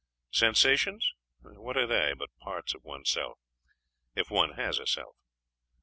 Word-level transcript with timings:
Sensations? 0.31 1.13
What 1.43 1.77
are 1.77 1.85
they, 1.85 2.15
but 2.17 2.35
parts 2.39 2.73
of 2.73 2.83
oneself 2.83 3.37
if 4.15 4.31
one 4.31 4.53
has 4.53 4.79
a 4.79 4.87
self! 4.87 5.13